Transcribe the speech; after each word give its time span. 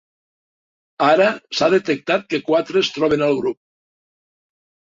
Ara, 1.07 1.27
s'ha 1.57 1.69
detectat 1.75 2.25
que 2.33 2.41
quatre 2.49 2.83
es 2.87 2.93
troben 2.97 3.27
al 3.27 3.39
grup. 3.43 3.63